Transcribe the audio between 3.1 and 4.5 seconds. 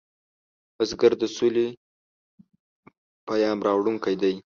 پیام راوړونکی دی